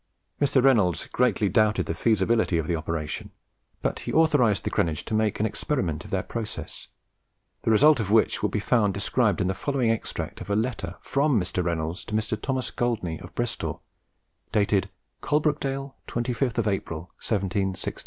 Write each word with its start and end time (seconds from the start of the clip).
Mr. 0.41 0.63
Reynolds 0.63 1.05
greatly 1.11 1.47
doubted 1.47 1.85
the 1.85 1.93
feasibility 1.93 2.57
of 2.57 2.65
the 2.65 2.75
operation, 2.75 3.29
but 3.83 3.99
he 3.99 4.11
authorized 4.11 4.63
the 4.63 4.71
Cranege, 4.71 5.05
to 5.05 5.13
make 5.13 5.39
an 5.39 5.45
experiment 5.45 6.03
of 6.03 6.09
their 6.09 6.23
process, 6.23 6.87
the 7.61 7.69
result 7.69 7.99
of 7.99 8.09
which 8.09 8.41
will 8.41 8.49
be 8.49 8.57
found 8.59 8.95
described 8.95 9.39
in 9.41 9.45
the 9.45 9.53
following 9.53 9.91
extract 9.91 10.41
of 10.41 10.49
a 10.49 10.55
letter 10.55 10.95
from 11.01 11.39
Mr. 11.39 11.63
Reynolds 11.63 12.03
to 12.05 12.15
Mr. 12.15 12.35
Thomas 12.41 12.71
Goldney 12.71 13.19
of 13.21 13.35
Bristol, 13.35 13.83
dated 14.51 14.89
"Coalbrookdale, 15.21 15.93
25th 16.07 16.65
April, 16.67 17.01
1766":.... 17.21 17.99